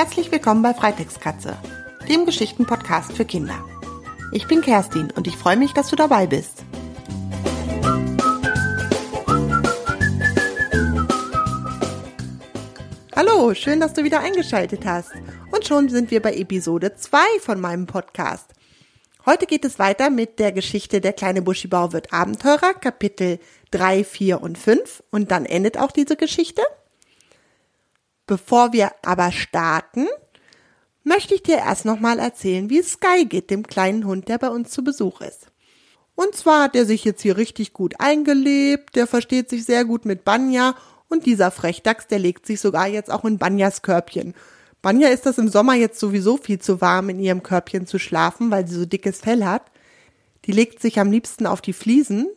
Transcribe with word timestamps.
Herzlich 0.00 0.32
willkommen 0.32 0.62
bei 0.62 0.72
Freitextkatze, 0.72 1.58
dem 2.08 2.24
Geschichtenpodcast 2.24 3.12
für 3.12 3.26
Kinder. 3.26 3.62
Ich 4.32 4.46
bin 4.46 4.62
Kerstin 4.62 5.10
und 5.10 5.26
ich 5.26 5.36
freue 5.36 5.58
mich, 5.58 5.74
dass 5.74 5.90
du 5.90 5.96
dabei 5.96 6.26
bist. 6.26 6.64
Hallo, 13.14 13.52
schön, 13.52 13.78
dass 13.78 13.92
du 13.92 14.02
wieder 14.02 14.20
eingeschaltet 14.20 14.86
hast. 14.86 15.12
Und 15.52 15.66
schon 15.66 15.90
sind 15.90 16.10
wir 16.10 16.22
bei 16.22 16.32
Episode 16.32 16.94
2 16.94 17.18
von 17.42 17.60
meinem 17.60 17.86
Podcast. 17.86 18.54
Heute 19.26 19.44
geht 19.44 19.66
es 19.66 19.78
weiter 19.78 20.08
mit 20.08 20.38
der 20.38 20.52
Geschichte 20.52 21.02
Der 21.02 21.12
kleine 21.12 21.42
Buschibau 21.42 21.92
wird 21.92 22.10
Abenteurer, 22.10 22.72
Kapitel 22.72 23.38
3, 23.72 24.04
4 24.04 24.40
und 24.40 24.56
5. 24.56 25.02
Und 25.10 25.30
dann 25.30 25.44
endet 25.44 25.76
auch 25.76 25.92
diese 25.92 26.16
Geschichte. 26.16 26.62
Bevor 28.30 28.72
wir 28.72 28.92
aber 29.02 29.32
starten, 29.32 30.06
möchte 31.02 31.34
ich 31.34 31.42
dir 31.42 31.56
erst 31.56 31.84
nochmal 31.84 32.20
erzählen, 32.20 32.70
wie 32.70 32.78
es 32.78 32.92
Sky 32.92 33.24
geht, 33.24 33.50
dem 33.50 33.66
kleinen 33.66 34.06
Hund, 34.06 34.28
der 34.28 34.38
bei 34.38 34.50
uns 34.50 34.70
zu 34.70 34.84
Besuch 34.84 35.20
ist. 35.20 35.48
Und 36.14 36.36
zwar 36.36 36.62
hat 36.62 36.76
er 36.76 36.86
sich 36.86 37.04
jetzt 37.04 37.22
hier 37.22 37.36
richtig 37.36 37.72
gut 37.72 37.94
eingelebt, 37.98 38.94
der 38.94 39.08
versteht 39.08 39.50
sich 39.50 39.64
sehr 39.64 39.84
gut 39.84 40.04
mit 40.04 40.24
Banja 40.24 40.76
und 41.08 41.26
dieser 41.26 41.50
Frechdachs, 41.50 42.06
der 42.06 42.20
legt 42.20 42.46
sich 42.46 42.60
sogar 42.60 42.86
jetzt 42.86 43.10
auch 43.10 43.24
in 43.24 43.36
Banjas 43.36 43.82
Körbchen. 43.82 44.34
Banja 44.80 45.08
ist 45.08 45.26
das 45.26 45.38
im 45.38 45.48
Sommer 45.48 45.74
jetzt 45.74 45.98
sowieso 45.98 46.36
viel 46.36 46.60
zu 46.60 46.80
warm, 46.80 47.08
in 47.08 47.18
ihrem 47.18 47.42
Körbchen 47.42 47.88
zu 47.88 47.98
schlafen, 47.98 48.52
weil 48.52 48.68
sie 48.68 48.76
so 48.76 48.86
dickes 48.86 49.18
Fell 49.18 49.44
hat. 49.44 49.72
Die 50.44 50.52
legt 50.52 50.80
sich 50.80 51.00
am 51.00 51.10
liebsten 51.10 51.48
auf 51.48 51.62
die 51.62 51.72
Fliesen 51.72 52.28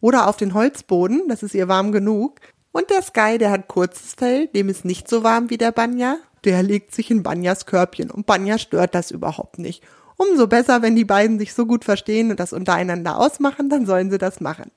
oder 0.00 0.28
auf 0.28 0.38
den 0.38 0.54
Holzboden, 0.54 1.28
das 1.28 1.42
ist 1.42 1.54
ihr 1.54 1.68
warm 1.68 1.92
genug. 1.92 2.40
Und 2.76 2.90
der 2.90 3.00
Sky, 3.00 3.38
der 3.38 3.52
hat 3.52 3.68
kurzes 3.68 4.12
Fell, 4.12 4.48
dem 4.48 4.68
ist 4.68 4.84
nicht 4.84 5.08
so 5.08 5.22
warm 5.22 5.48
wie 5.48 5.56
der 5.56 5.72
Banja. 5.72 6.18
Der 6.44 6.62
legt 6.62 6.94
sich 6.94 7.10
in 7.10 7.22
Banjas 7.22 7.64
Körbchen 7.64 8.10
und 8.10 8.26
Banja 8.26 8.58
stört 8.58 8.94
das 8.94 9.10
überhaupt 9.10 9.58
nicht. 9.58 9.82
Umso 10.18 10.46
besser, 10.46 10.82
wenn 10.82 10.94
die 10.94 11.06
beiden 11.06 11.38
sich 11.38 11.54
so 11.54 11.64
gut 11.64 11.86
verstehen 11.86 12.30
und 12.30 12.38
das 12.38 12.52
untereinander 12.52 13.18
ausmachen, 13.18 13.70
dann 13.70 13.86
sollen 13.86 14.10
sie 14.10 14.18
das 14.18 14.42
machen. 14.42 14.70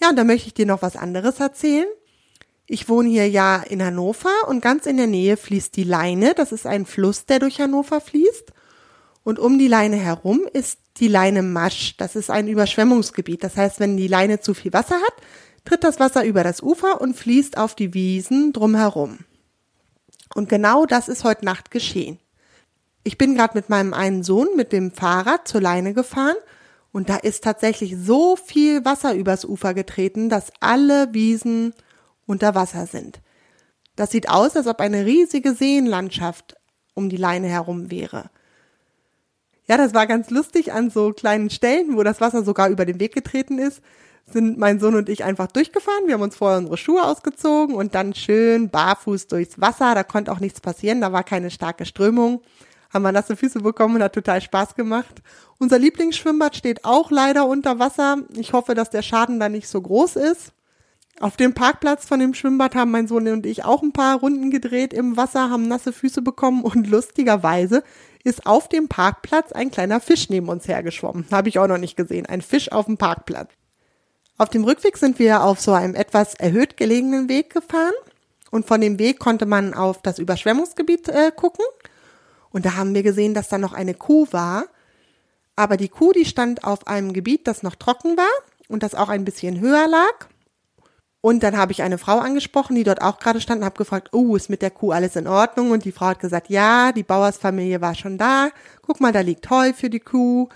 Ja, 0.00 0.08
und 0.10 0.16
da 0.16 0.24
möchte 0.24 0.48
ich 0.48 0.54
dir 0.54 0.66
noch 0.66 0.82
was 0.82 0.96
anderes 0.96 1.38
erzählen. 1.38 1.86
Ich 2.66 2.88
wohne 2.88 3.10
hier 3.10 3.28
ja 3.28 3.62
in 3.62 3.80
Hannover 3.80 4.48
und 4.48 4.60
ganz 4.60 4.86
in 4.86 4.96
der 4.96 5.06
Nähe 5.06 5.36
fließt 5.36 5.76
die 5.76 5.84
Leine. 5.84 6.34
Das 6.34 6.50
ist 6.50 6.66
ein 6.66 6.84
Fluss, 6.84 7.26
der 7.26 7.38
durch 7.38 7.60
Hannover 7.60 8.00
fließt. 8.00 8.52
Und 9.22 9.38
um 9.38 9.60
die 9.60 9.68
Leine 9.68 9.98
herum 9.98 10.40
ist 10.52 10.80
die 10.96 11.06
Leine 11.06 11.44
Masch. 11.44 11.96
Das 11.96 12.16
ist 12.16 12.28
ein 12.28 12.48
Überschwemmungsgebiet. 12.48 13.44
Das 13.44 13.56
heißt, 13.56 13.78
wenn 13.78 13.96
die 13.96 14.08
Leine 14.08 14.40
zu 14.40 14.52
viel 14.52 14.72
Wasser 14.72 14.96
hat, 14.96 15.14
tritt 15.66 15.84
das 15.84 16.00
Wasser 16.00 16.24
über 16.24 16.42
das 16.42 16.62
Ufer 16.62 17.00
und 17.00 17.14
fließt 17.14 17.58
auf 17.58 17.74
die 17.74 17.92
Wiesen 17.92 18.52
drumherum. 18.52 19.18
Und 20.34 20.48
genau 20.48 20.86
das 20.86 21.08
ist 21.08 21.24
heute 21.24 21.44
Nacht 21.44 21.70
geschehen. 21.70 22.18
Ich 23.04 23.18
bin 23.18 23.34
gerade 23.34 23.56
mit 23.56 23.68
meinem 23.68 23.92
einen 23.92 24.22
Sohn 24.22 24.48
mit 24.56 24.72
dem 24.72 24.90
Fahrrad 24.90 25.46
zur 25.46 25.60
Leine 25.60 25.92
gefahren 25.92 26.36
und 26.92 27.08
da 27.08 27.16
ist 27.16 27.44
tatsächlich 27.44 27.96
so 27.96 28.36
viel 28.36 28.84
Wasser 28.84 29.14
übers 29.14 29.44
Ufer 29.44 29.74
getreten, 29.74 30.28
dass 30.28 30.52
alle 30.60 31.12
Wiesen 31.12 31.74
unter 32.26 32.54
Wasser 32.54 32.86
sind. 32.86 33.20
Das 33.94 34.10
sieht 34.10 34.28
aus, 34.28 34.56
als 34.56 34.66
ob 34.66 34.80
eine 34.80 35.06
riesige 35.06 35.54
Seenlandschaft 35.54 36.56
um 36.94 37.08
die 37.08 37.16
Leine 37.16 37.48
herum 37.48 37.90
wäre. 37.90 38.30
Ja, 39.68 39.76
das 39.76 39.94
war 39.94 40.06
ganz 40.06 40.30
lustig 40.30 40.72
an 40.72 40.90
so 40.90 41.12
kleinen 41.12 41.50
Stellen, 41.50 41.96
wo 41.96 42.02
das 42.02 42.20
Wasser 42.20 42.44
sogar 42.44 42.68
über 42.68 42.84
den 42.84 43.00
Weg 43.00 43.14
getreten 43.14 43.58
ist 43.58 43.82
sind 44.30 44.58
mein 44.58 44.80
Sohn 44.80 44.96
und 44.96 45.08
ich 45.08 45.24
einfach 45.24 45.46
durchgefahren. 45.46 46.06
Wir 46.06 46.14
haben 46.14 46.22
uns 46.22 46.36
vorher 46.36 46.58
unsere 46.58 46.76
Schuhe 46.76 47.04
ausgezogen 47.04 47.74
und 47.74 47.94
dann 47.94 48.14
schön 48.14 48.70
barfuß 48.70 49.28
durchs 49.28 49.60
Wasser. 49.60 49.94
Da 49.94 50.02
konnte 50.02 50.32
auch 50.32 50.40
nichts 50.40 50.60
passieren, 50.60 51.00
da 51.00 51.12
war 51.12 51.24
keine 51.24 51.50
starke 51.50 51.86
Strömung. 51.86 52.42
Haben 52.92 53.02
wir 53.02 53.12
nasse 53.12 53.36
Füße 53.36 53.60
bekommen 53.60 53.96
und 53.96 54.02
hat 54.02 54.14
total 54.14 54.40
Spaß 54.40 54.74
gemacht. 54.74 55.22
Unser 55.58 55.78
Lieblingsschwimmbad 55.78 56.56
steht 56.56 56.84
auch 56.84 57.10
leider 57.10 57.46
unter 57.46 57.78
Wasser. 57.78 58.18
Ich 58.36 58.52
hoffe, 58.52 58.74
dass 58.74 58.90
der 58.90 59.02
Schaden 59.02 59.40
da 59.40 59.48
nicht 59.48 59.68
so 59.68 59.80
groß 59.80 60.16
ist. 60.16 60.52
Auf 61.18 61.36
dem 61.36 61.54
Parkplatz 61.54 62.06
von 62.06 62.20
dem 62.20 62.34
Schwimmbad 62.34 62.74
haben 62.74 62.90
mein 62.90 63.08
Sohn 63.08 63.26
und 63.28 63.46
ich 63.46 63.64
auch 63.64 63.82
ein 63.82 63.92
paar 63.92 64.18
Runden 64.18 64.50
gedreht 64.50 64.92
im 64.92 65.16
Wasser, 65.16 65.48
haben 65.48 65.66
nasse 65.66 65.92
Füße 65.92 66.20
bekommen 66.20 66.62
und 66.62 66.86
lustigerweise 66.86 67.82
ist 68.22 68.44
auf 68.44 68.68
dem 68.68 68.88
Parkplatz 68.88 69.52
ein 69.52 69.70
kleiner 69.70 70.00
Fisch 70.00 70.28
neben 70.28 70.48
uns 70.48 70.68
hergeschwommen. 70.68 71.26
Habe 71.30 71.48
ich 71.48 71.58
auch 71.58 71.68
noch 71.68 71.78
nicht 71.78 71.96
gesehen. 71.96 72.26
Ein 72.26 72.42
Fisch 72.42 72.70
auf 72.70 72.84
dem 72.84 72.98
Parkplatz. 72.98 73.50
Auf 74.38 74.50
dem 74.50 74.64
Rückweg 74.64 74.98
sind 74.98 75.18
wir 75.18 75.42
auf 75.42 75.60
so 75.60 75.72
einem 75.72 75.94
etwas 75.94 76.34
erhöht 76.34 76.76
gelegenen 76.76 77.28
Weg 77.28 77.54
gefahren 77.54 77.94
und 78.50 78.66
von 78.66 78.82
dem 78.82 78.98
Weg 78.98 79.18
konnte 79.18 79.46
man 79.46 79.72
auf 79.72 80.02
das 80.02 80.18
Überschwemmungsgebiet 80.18 81.08
äh, 81.08 81.32
gucken. 81.34 81.64
Und 82.50 82.66
da 82.66 82.76
haben 82.76 82.94
wir 82.94 83.02
gesehen, 83.02 83.32
dass 83.32 83.48
da 83.48 83.56
noch 83.56 83.72
eine 83.72 83.94
Kuh 83.94 84.26
war. 84.32 84.64
Aber 85.56 85.78
die 85.78 85.88
Kuh, 85.88 86.12
die 86.12 86.26
stand 86.26 86.64
auf 86.64 86.86
einem 86.86 87.14
Gebiet, 87.14 87.46
das 87.46 87.62
noch 87.62 87.76
trocken 87.76 88.18
war 88.18 88.28
und 88.68 88.82
das 88.82 88.94
auch 88.94 89.08
ein 89.08 89.24
bisschen 89.24 89.58
höher 89.58 89.88
lag. 89.88 90.28
Und 91.22 91.42
dann 91.42 91.56
habe 91.56 91.72
ich 91.72 91.82
eine 91.82 91.96
Frau 91.96 92.18
angesprochen, 92.18 92.76
die 92.76 92.84
dort 92.84 93.00
auch 93.00 93.18
gerade 93.18 93.40
stand 93.40 93.60
und 93.60 93.64
habe 93.64 93.78
gefragt, 93.78 94.10
oh, 94.12 94.36
ist 94.36 94.50
mit 94.50 94.60
der 94.60 94.70
Kuh 94.70 94.92
alles 94.92 95.16
in 95.16 95.26
Ordnung? 95.26 95.70
Und 95.70 95.86
die 95.86 95.92
Frau 95.92 96.06
hat 96.06 96.20
gesagt, 96.20 96.50
ja, 96.50 96.92
die 96.92 97.02
Bauersfamilie 97.02 97.80
war 97.80 97.94
schon 97.94 98.18
da. 98.18 98.50
Guck 98.82 99.00
mal, 99.00 99.12
da 99.12 99.20
liegt 99.20 99.48
Heu 99.48 99.72
für 99.72 99.88
die 99.88 100.00
Kuh 100.00 100.50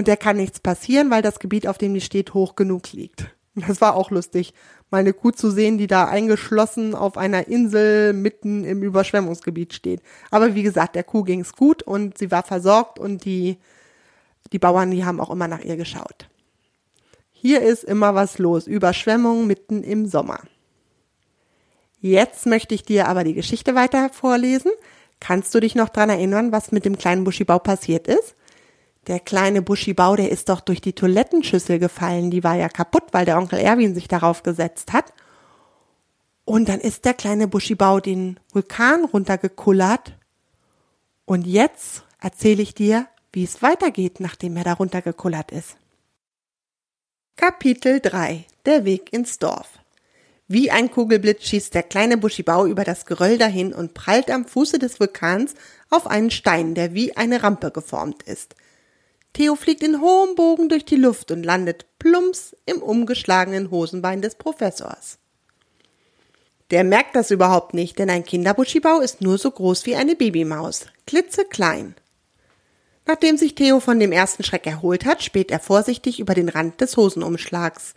und 0.00 0.08
der 0.08 0.16
kann 0.16 0.38
nichts 0.38 0.60
passieren, 0.60 1.10
weil 1.10 1.20
das 1.20 1.40
Gebiet, 1.40 1.66
auf 1.66 1.76
dem 1.76 1.92
die 1.92 2.00
steht, 2.00 2.32
hoch 2.32 2.56
genug 2.56 2.90
liegt. 2.94 3.36
Das 3.54 3.82
war 3.82 3.94
auch 3.96 4.10
lustig, 4.10 4.54
mal 4.90 5.00
eine 5.00 5.12
Kuh 5.12 5.30
zu 5.30 5.50
sehen, 5.50 5.76
die 5.76 5.88
da 5.88 6.06
eingeschlossen 6.06 6.94
auf 6.94 7.18
einer 7.18 7.48
Insel 7.48 8.14
mitten 8.14 8.64
im 8.64 8.82
Überschwemmungsgebiet 8.82 9.74
steht. 9.74 10.00
Aber 10.30 10.54
wie 10.54 10.62
gesagt, 10.62 10.96
der 10.96 11.04
Kuh 11.04 11.22
ging's 11.22 11.52
gut 11.52 11.82
und 11.82 12.16
sie 12.16 12.30
war 12.30 12.44
versorgt 12.44 12.98
und 12.98 13.26
die, 13.26 13.58
die 14.52 14.58
Bauern, 14.58 14.90
die 14.90 15.04
haben 15.04 15.20
auch 15.20 15.28
immer 15.28 15.48
nach 15.48 15.60
ihr 15.60 15.76
geschaut. 15.76 16.30
Hier 17.30 17.60
ist 17.60 17.84
immer 17.84 18.14
was 18.14 18.38
los. 18.38 18.66
Überschwemmung 18.66 19.46
mitten 19.46 19.82
im 19.82 20.06
Sommer. 20.06 20.40
Jetzt 22.00 22.46
möchte 22.46 22.74
ich 22.74 22.84
dir 22.84 23.06
aber 23.06 23.22
die 23.22 23.34
Geschichte 23.34 23.74
weiter 23.74 24.08
vorlesen. 24.08 24.72
Kannst 25.20 25.54
du 25.54 25.60
dich 25.60 25.74
noch 25.74 25.90
dran 25.90 26.08
erinnern, 26.08 26.52
was 26.52 26.72
mit 26.72 26.86
dem 26.86 26.96
kleinen 26.96 27.24
Buschibau 27.24 27.58
passiert 27.58 28.08
ist? 28.08 28.34
Der 29.06 29.18
kleine 29.18 29.62
Buschibau, 29.62 30.14
der 30.14 30.30
ist 30.30 30.48
doch 30.48 30.60
durch 30.60 30.80
die 30.80 30.92
Toilettenschüssel 30.92 31.78
gefallen. 31.78 32.30
Die 32.30 32.44
war 32.44 32.56
ja 32.56 32.68
kaputt, 32.68 33.04
weil 33.12 33.24
der 33.24 33.38
Onkel 33.38 33.58
Erwin 33.58 33.94
sich 33.94 34.08
darauf 34.08 34.42
gesetzt 34.42 34.92
hat. 34.92 35.12
Und 36.44 36.68
dann 36.68 36.80
ist 36.80 37.04
der 37.04 37.14
kleine 37.14 37.48
Buschibau 37.48 38.00
den 38.00 38.38
Vulkan 38.52 39.04
runtergekullert. 39.04 40.16
Und 41.24 41.46
jetzt 41.46 42.02
erzähle 42.20 42.62
ich 42.62 42.74
dir, 42.74 43.06
wie 43.32 43.44
es 43.44 43.62
weitergeht, 43.62 44.20
nachdem 44.20 44.56
er 44.56 44.64
da 44.64 44.72
runtergekullert 44.74 45.52
ist. 45.52 45.76
Kapitel 47.36 48.00
3 48.00 48.44
Der 48.66 48.84
Weg 48.84 49.12
ins 49.12 49.38
Dorf 49.38 49.78
Wie 50.46 50.70
ein 50.70 50.90
Kugelblitz 50.90 51.44
schießt 51.44 51.72
der 51.72 51.84
kleine 51.84 52.18
Buschibau 52.18 52.66
über 52.66 52.84
das 52.84 53.06
Geröll 53.06 53.38
dahin 53.38 53.72
und 53.72 53.94
prallt 53.94 54.30
am 54.30 54.44
Fuße 54.44 54.78
des 54.78 55.00
Vulkans 55.00 55.54
auf 55.88 56.06
einen 56.06 56.30
Stein, 56.30 56.74
der 56.74 56.92
wie 56.92 57.16
eine 57.16 57.42
Rampe 57.42 57.70
geformt 57.70 58.24
ist. 58.24 58.56
Theo 59.32 59.54
fliegt 59.54 59.82
in 59.82 60.00
hohem 60.00 60.34
Bogen 60.34 60.68
durch 60.68 60.84
die 60.84 60.96
Luft 60.96 61.30
und 61.30 61.44
landet 61.44 61.86
plumps 61.98 62.56
im 62.66 62.82
umgeschlagenen 62.82 63.70
Hosenbein 63.70 64.22
des 64.22 64.34
Professors. 64.34 65.18
Der 66.70 66.84
merkt 66.84 67.16
das 67.16 67.30
überhaupt 67.30 67.74
nicht, 67.74 67.98
denn 67.98 68.10
ein 68.10 68.24
Kinderbuschibau 68.24 69.00
ist 69.00 69.20
nur 69.20 69.38
so 69.38 69.50
groß 69.50 69.86
wie 69.86 69.96
eine 69.96 70.14
Babymaus, 70.14 70.86
klitzeklein. 71.06 71.94
Nachdem 73.06 73.36
sich 73.36 73.56
Theo 73.56 73.80
von 73.80 73.98
dem 73.98 74.12
ersten 74.12 74.44
Schreck 74.44 74.66
erholt 74.66 75.04
hat, 75.04 75.22
späht 75.22 75.50
er 75.50 75.58
vorsichtig 75.58 76.20
über 76.20 76.34
den 76.34 76.48
Rand 76.48 76.80
des 76.80 76.96
Hosenumschlags. 76.96 77.94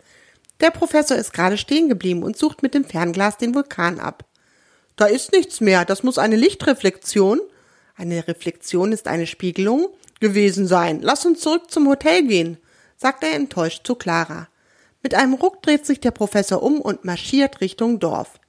Der 0.60 0.70
Professor 0.70 1.16
ist 1.16 1.32
gerade 1.32 1.56
stehen 1.56 1.88
geblieben 1.88 2.22
und 2.22 2.36
sucht 2.36 2.62
mit 2.62 2.74
dem 2.74 2.84
Fernglas 2.84 3.38
den 3.38 3.54
Vulkan 3.54 4.00
ab. 4.00 4.24
Da 4.96 5.06
ist 5.06 5.32
nichts 5.32 5.60
mehr, 5.60 5.84
das 5.84 6.02
muss 6.02 6.18
eine 6.18 6.36
Lichtreflexion. 6.36 7.40
Eine 7.96 8.26
Reflexion 8.26 8.90
ist 8.90 9.06
eine 9.06 9.26
Spiegelung, 9.26 9.88
gewesen 10.20 10.66
sein. 10.66 11.00
Lass 11.02 11.26
uns 11.26 11.40
zurück 11.40 11.70
zum 11.70 11.88
Hotel 11.88 12.26
gehen, 12.26 12.58
sagt 12.96 13.24
er 13.24 13.34
enttäuscht 13.34 13.86
zu 13.86 13.94
Clara. 13.94 14.48
Mit 15.02 15.14
einem 15.14 15.34
Ruck 15.34 15.62
dreht 15.62 15.84
sich 15.84 16.00
der 16.00 16.12
Professor 16.12 16.62
um 16.62 16.80
und 16.80 17.04
marschiert 17.04 17.60
Richtung 17.60 18.00
Dorf. 18.00 18.40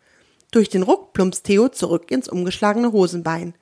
Durch 0.52 0.70
den 0.70 0.84
Ruck 0.84 1.14
plumpst 1.14 1.46
Theo 1.46 1.68
zurück 1.68 2.12
ins 2.12 2.30
umgeschlagene 2.30 2.92
Hosenbein. 2.94 3.56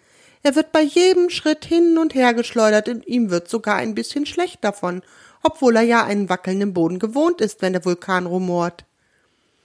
Er 0.43 0.55
wird 0.55 0.71
bei 0.71 0.81
jedem 0.81 1.29
Schritt 1.29 1.65
hin 1.65 1.97
und 1.97 2.13
her 2.13 2.33
geschleudert 2.33 2.89
und 2.89 3.07
ihm 3.07 3.31
wird 3.31 3.49
sogar 3.49 3.77
ein 3.77 3.95
bisschen 3.95 4.25
schlecht 4.25 4.63
davon, 4.63 5.01
obwohl 5.41 5.77
er 5.77 5.81
ja 5.83 6.03
einen 6.03 6.29
wackelnden 6.29 6.73
Boden 6.73 6.99
gewohnt 6.99 7.41
ist, 7.41 7.61
wenn 7.61 7.73
der 7.73 7.85
Vulkan 7.85 8.25
rumort. 8.25 8.85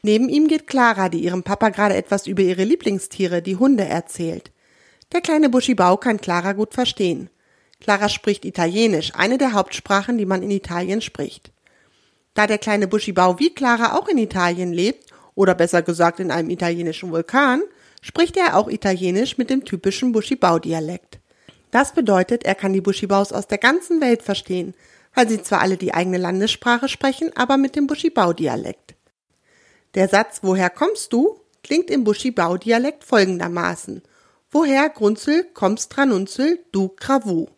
Neben 0.03 0.29
ihm 0.29 0.47
geht 0.47 0.67
Clara, 0.67 1.09
die 1.09 1.19
ihrem 1.19 1.43
Papa 1.43 1.71
gerade 1.71 1.97
etwas 1.97 2.27
über 2.27 2.43
ihre 2.43 2.65
Lieblingstiere, 2.65 3.43
die 3.43 3.57
Hunde, 3.57 3.85
erzählt. 3.85 4.53
Der 5.13 5.21
kleine 5.21 5.49
Buschibau 5.49 5.97
kann 5.97 6.21
Clara 6.21 6.53
gut 6.53 6.75
verstehen. 6.75 7.29
Clara 7.81 8.09
spricht 8.09 8.45
Italienisch, 8.45 9.13
eine 9.15 9.39
der 9.39 9.53
Hauptsprachen, 9.53 10.19
die 10.19 10.27
man 10.27 10.43
in 10.43 10.51
Italien 10.51 11.01
spricht. 11.01 11.53
Da 12.35 12.47
der 12.47 12.59
kleine 12.59 12.89
Buschibau 12.89 13.39
wie 13.39 13.55
Clara 13.55 13.97
auch 13.97 14.09
in 14.09 14.19
Italien 14.19 14.73
lebt, 14.73 15.07
oder 15.35 15.55
besser 15.55 15.83
gesagt 15.83 16.19
in 16.19 16.33
einem 16.33 16.51
italienischen 16.51 17.13
Vulkan, 17.13 17.63
spricht 18.03 18.37
er 18.37 18.57
auch 18.57 18.69
Italienisch 18.69 19.39
mit 19.39 19.51
dem 19.51 19.65
typischen 19.65 20.13
Buschibau-Dialekt. 20.13 21.21
Das 21.71 21.93
bedeutet, 21.93 22.45
er 22.45 22.55
kann 22.55 22.73
die 22.73 22.81
Buschibaus 22.81 23.33
aus 23.33 23.47
der 23.47 23.59
ganzen 23.59 24.01
Welt 24.01 24.23
verstehen, 24.23 24.75
weil 25.15 25.29
sie 25.29 25.43
zwar 25.43 25.61
alle 25.61 25.77
die 25.77 25.95
eigene 25.95 26.19
Landessprache 26.19 26.89
sprechen, 26.89 27.31
aber 27.37 27.57
mit 27.57 27.77
dem 27.77 27.87
Buschibau-Dialekt. 27.87 28.95
Der 29.95 30.09
Satz 30.09 30.41
Woher 30.43 30.71
kommst 30.71 31.13
du? 31.13 31.41
klingt 31.63 31.91
im 31.91 32.05
Buschibau-Dialekt 32.05 33.05
folgendermaßen. 33.05 34.03
Woher 34.51 34.89
Grunzel 34.89 35.45
kommst 35.55 35.93
Tranunzel 35.93 36.59
du 36.73 36.89
Kravu? 36.89 37.49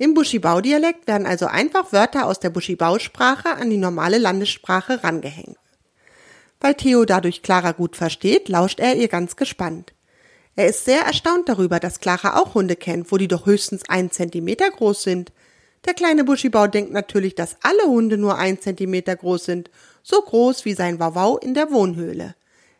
Im 0.00 0.14
Buschibau-Dialekt 0.14 1.08
werden 1.08 1.26
also 1.26 1.46
einfach 1.46 1.92
Wörter 1.92 2.26
aus 2.26 2.38
der 2.38 2.50
Buschibau-Sprache 2.50 3.56
an 3.56 3.68
die 3.68 3.76
normale 3.76 4.18
Landessprache 4.18 5.02
rangehängt. 5.02 5.58
Weil 6.60 6.74
Theo 6.74 7.04
dadurch 7.04 7.42
Clara 7.42 7.72
gut 7.72 7.96
versteht, 7.96 8.48
lauscht 8.48 8.78
er 8.78 8.94
ihr 8.94 9.08
ganz 9.08 9.34
gespannt. 9.34 9.92
Er 10.54 10.68
ist 10.68 10.84
sehr 10.84 11.02
erstaunt 11.02 11.48
darüber, 11.48 11.80
dass 11.80 11.98
Clara 11.98 12.40
auch 12.40 12.54
Hunde 12.54 12.76
kennt, 12.76 13.10
wo 13.10 13.16
die 13.16 13.26
doch 13.26 13.46
höchstens 13.46 13.88
einen 13.88 14.12
Zentimeter 14.12 14.70
groß 14.70 15.02
sind. 15.02 15.32
Der 15.84 15.94
kleine 15.94 16.22
Buschibau 16.22 16.68
denkt 16.68 16.92
natürlich, 16.92 17.34
dass 17.34 17.56
alle 17.62 17.84
Hunde 17.84 18.18
nur 18.18 18.36
einen 18.38 18.60
Zentimeter 18.60 19.16
groß 19.16 19.44
sind, 19.44 19.70
so 20.04 20.20
groß 20.20 20.64
wie 20.64 20.74
sein 20.74 21.00
Wauwau 21.00 21.38
in 21.38 21.54
der 21.54 21.72
Wohnhöhle. 21.72 22.36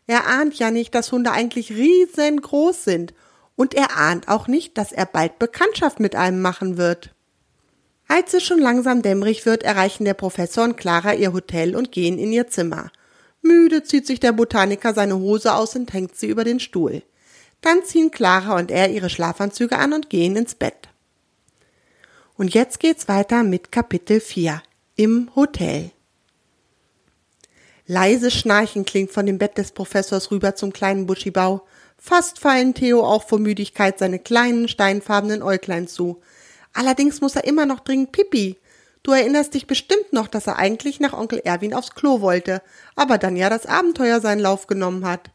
Er 0.07 0.27
ahnt 0.27 0.55
ja 0.55 0.71
nicht, 0.71 0.95
dass 0.95 1.11
Hunde 1.11 1.33
eigentlich 1.33 1.71
riesengroß 1.73 2.85
sind, 2.85 3.13
und 3.59 3.75
er 3.75 3.97
ahnt 3.97 4.29
auch 4.29 4.47
nicht, 4.47 4.79
dass 4.79 4.93
er 4.93 5.05
bald 5.05 5.41
Bekanntschaft 5.41 5.99
mit 5.99 6.15
einem 6.15 6.41
machen 6.41 6.77
wird. 6.77 7.11
Als 8.07 8.33
es 8.33 8.45
schon 8.45 8.61
langsam 8.61 9.03
dämmerig 9.03 9.47
wird, 9.47 9.65
erreichen 9.65 10.05
der 10.05 10.15
Professor 10.15 10.63
und 10.63 10.77
Clara 10.77 11.13
ihr 11.13 11.33
Hotel 11.33 11.75
und 11.75 11.91
gehen 11.91 12.21
in 12.21 12.33
ihr 12.33 12.47
Zimmer. 12.47 12.93
Müde 13.43 13.83
zieht 13.83 14.07
sich 14.07 14.21
der 14.21 14.31
Botaniker 14.31 14.95
seine 14.95 15.19
Hose 15.19 15.53
aus 15.53 15.75
und 15.75 15.93
hängt 15.93 16.17
sie 16.17 16.29
über 16.29 16.45
den 16.45 16.61
Stuhl. 16.61 17.03
Dann 17.61 17.83
ziehen 17.85 18.13
Clara 18.13 18.57
und 18.57 18.71
er 18.71 18.91
ihre 18.91 19.11
Schlafanzüge 19.11 19.77
an 19.77 19.93
und 19.93 20.09
gehen 20.09 20.37
ins 20.37 20.55
Bett. 20.55 20.89
Und 22.37 22.55
jetzt 22.55 22.79
geht's 22.79 23.09
weiter 23.09 23.43
mit 23.43 23.73
Kapitel 23.73 24.21
4 24.21 24.63
im 24.95 25.35
Hotel. 25.35 25.91
Leise 27.89 28.31
Schnarchen 28.31 28.85
klingt 28.85 29.11
von 29.11 29.27
dem 29.27 29.39
Bett 29.39 29.59
des 29.59 29.73
Professors 29.73 30.31
rüber 30.31 30.55
zum 30.55 30.73
kleinen 30.73 31.07
Buschibau. 31.07 31.67
Fast 31.99 32.39
fallen 32.39 32.75
Theo 32.75 33.05
auch 33.05 33.25
vor 33.25 33.41
Müdigkeit 33.41 33.99
seine 33.99 34.21
kleinen 34.21 34.69
steinfarbenen 34.69 35.43
Äuglein 35.43 35.89
zu. 35.89 36.21
Allerdings 36.73 37.21
muss 37.21 37.35
er 37.35 37.45
immer 37.45 37.67
noch 37.67 37.81
dringend 37.81 38.13
pipi. 38.13 38.57
Du 39.03 39.13
erinnerst 39.13 39.55
dich 39.55 39.67
bestimmt 39.67 40.13
noch, 40.13 40.29
dass 40.29 40.47
er 40.47 40.59
eigentlich 40.59 41.01
nach 41.01 41.13
Onkel 41.13 41.41
Erwin 41.45 41.75
aufs 41.75 41.95
Klo 41.95 42.21
wollte, 42.21 42.63
aber 42.95 43.19
dann 43.19 43.37
ja 43.37 43.51
das 43.51 43.67
Abenteuer 43.67 44.21
seinen 44.21 44.41
Lauf 44.41 44.67
genommen 44.67 45.05
hat. 45.05 45.31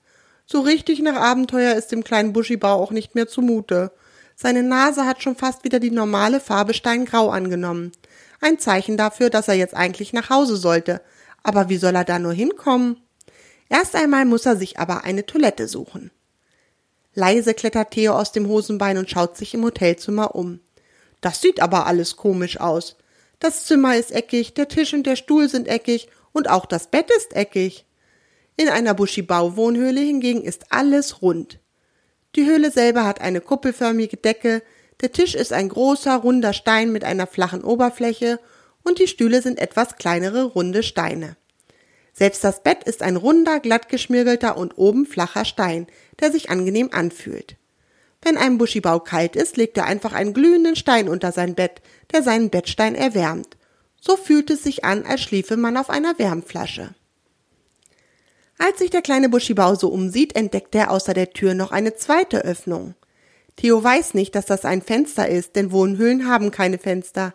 So 0.45 0.61
richtig 0.61 1.01
nach 1.01 1.15
Abenteuer 1.15 1.75
ist 1.75 1.91
dem 1.91 2.03
kleinen 2.03 2.33
Buschibau 2.33 2.73
auch 2.73 2.91
nicht 2.91 3.13
mehr 3.13 3.27
zumute. 3.27 3.91
Seine 4.35 4.63
Nase 4.63 5.05
hat 5.05 5.21
schon 5.21 5.35
fast 5.35 5.63
wieder 5.63 5.79
die 5.79 5.91
normale 5.91 6.39
Farbe 6.39 6.73
Steingrau 6.73 7.29
angenommen. 7.29 7.91
Ein 8.41 8.59
Zeichen 8.59 8.97
dafür, 8.97 9.29
dass 9.29 9.47
er 9.47 9.53
jetzt 9.53 9.75
eigentlich 9.75 10.11
nach 10.13 10.29
Hause 10.29 10.57
sollte. 10.57 11.01
Aber 11.43 11.69
wie 11.69 11.77
soll 11.77 11.95
er 11.95 12.03
da 12.03 12.19
nur 12.19 12.33
hinkommen? 12.33 12.97
Erst 13.69 13.95
einmal 13.95 14.25
muss 14.25 14.45
er 14.45 14.55
sich 14.55 14.79
aber 14.79 15.03
eine 15.03 15.25
Toilette 15.25 15.67
suchen. 15.67 16.11
Leise 17.15 17.53
klettert 17.53 17.91
Theo 17.91 18.13
aus 18.13 18.31
dem 18.31 18.47
Hosenbein 18.47 18.97
und 18.97 19.09
schaut 19.09 19.37
sich 19.37 19.53
im 19.53 19.63
Hotelzimmer 19.63 20.35
um. 20.35 20.59
Das 21.21 21.41
sieht 21.41 21.61
aber 21.61 21.85
alles 21.85 22.17
komisch 22.17 22.59
aus. 22.59 22.97
Das 23.39 23.65
Zimmer 23.65 23.95
ist 23.95 24.11
eckig, 24.11 24.53
der 24.53 24.67
Tisch 24.67 24.93
und 24.93 25.05
der 25.05 25.15
Stuhl 25.15 25.49
sind 25.49 25.67
eckig 25.67 26.07
und 26.31 26.49
auch 26.49 26.65
das 26.65 26.87
Bett 26.87 27.09
ist 27.17 27.35
eckig. 27.35 27.85
In 28.55 28.69
einer 28.69 28.93
Buschibau-Wohnhöhle 28.93 30.01
hingegen 30.01 30.43
ist 30.43 30.71
alles 30.71 31.21
rund. 31.21 31.59
Die 32.35 32.45
Höhle 32.45 32.71
selber 32.71 33.05
hat 33.05 33.21
eine 33.21 33.41
kuppelförmige 33.41 34.17
Decke, 34.17 34.63
der 35.01 35.11
Tisch 35.11 35.35
ist 35.35 35.53
ein 35.53 35.69
großer, 35.69 36.15
runder 36.15 36.53
Stein 36.53 36.91
mit 36.91 37.03
einer 37.03 37.27
flachen 37.27 37.63
Oberfläche 37.63 38.39
und 38.83 38.99
die 38.99 39.07
Stühle 39.07 39.41
sind 39.41 39.59
etwas 39.59 39.97
kleinere, 39.97 40.43
runde 40.43 40.83
Steine. 40.83 41.35
Selbst 42.13 42.43
das 42.43 42.61
Bett 42.61 42.83
ist 42.83 43.01
ein 43.01 43.15
runder, 43.15 43.59
glatt 43.59 43.89
geschmirgelter 43.89 44.55
und 44.55 44.77
oben 44.77 45.05
flacher 45.05 45.45
Stein, 45.45 45.87
der 46.19 46.31
sich 46.31 46.49
angenehm 46.49 46.89
anfühlt. 46.93 47.57
Wenn 48.21 48.37
einem 48.37 48.57
Buschibau 48.57 48.99
kalt 48.99 49.35
ist, 49.35 49.57
legt 49.57 49.77
er 49.77 49.85
einfach 49.85 50.13
einen 50.13 50.33
glühenden 50.33 50.75
Stein 50.75 51.09
unter 51.09 51.31
sein 51.31 51.55
Bett, 51.55 51.81
der 52.13 52.23
seinen 52.23 52.49
Bettstein 52.49 52.95
erwärmt. 52.95 53.57
So 53.99 54.15
fühlt 54.15 54.49
es 54.49 54.63
sich 54.63 54.85
an, 54.85 55.05
als 55.05 55.21
schliefe 55.21 55.57
man 55.57 55.75
auf 55.75 55.89
einer 55.89 56.17
Wärmflasche. 56.19 56.93
Als 58.57 58.79
sich 58.79 58.91
der 58.91 59.01
kleine 59.01 59.27
Buschibau 59.27 59.75
so 59.75 59.89
umsieht, 59.89 60.35
entdeckt 60.35 60.75
er 60.75 60.91
außer 60.91 61.13
der 61.13 61.31
Tür 61.31 61.53
noch 61.53 61.71
eine 61.71 61.95
zweite 61.95 62.45
Öffnung. 62.45 62.95
Theo 63.55 63.83
weiß 63.83 64.13
nicht, 64.13 64.35
dass 64.35 64.45
das 64.45 64.65
ein 64.65 64.81
Fenster 64.81 65.27
ist, 65.27 65.55
denn 65.55 65.71
Wohnhöhlen 65.71 66.27
haben 66.27 66.51
keine 66.51 66.77
Fenster. 66.77 67.33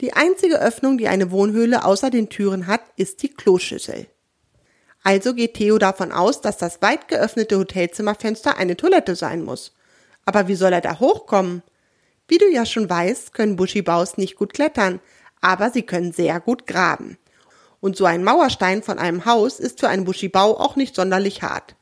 Die 0.00 0.12
einzige 0.12 0.60
Öffnung, 0.60 0.96
die 0.96 1.08
eine 1.08 1.32
Wohnhöhle 1.32 1.84
außer 1.84 2.10
den 2.10 2.28
Türen 2.28 2.68
hat, 2.68 2.82
ist 2.96 3.22
die 3.22 3.30
Kloschüssel. 3.30 4.06
Also 5.02 5.34
geht 5.34 5.54
Theo 5.54 5.78
davon 5.78 6.12
aus, 6.12 6.40
dass 6.40 6.56
das 6.56 6.82
weit 6.82 7.08
geöffnete 7.08 7.58
Hotelzimmerfenster 7.58 8.56
eine 8.58 8.76
Toilette 8.76 9.16
sein 9.16 9.42
muss. 9.42 9.74
Aber 10.24 10.46
wie 10.46 10.54
soll 10.54 10.72
er 10.72 10.80
da 10.80 11.00
hochkommen? 11.00 11.62
Wie 12.28 12.38
du 12.38 12.48
ja 12.48 12.66
schon 12.66 12.88
weißt, 12.88 13.32
können 13.34 13.56
Buschibaus 13.56 14.18
nicht 14.18 14.36
gut 14.36 14.52
klettern, 14.52 15.00
aber 15.40 15.70
sie 15.70 15.82
können 15.82 16.12
sehr 16.12 16.40
gut 16.40 16.66
graben. 16.66 17.18
Und 17.80 17.96
so 17.96 18.04
ein 18.04 18.22
Mauerstein 18.22 18.82
von 18.82 18.98
einem 18.98 19.24
Haus 19.24 19.58
ist 19.58 19.80
für 19.80 19.88
einen 19.88 20.04
Buschibau 20.04 20.58
auch 20.58 20.76
nicht 20.76 20.94
sonderlich 20.94 21.42
hart. 21.42 21.74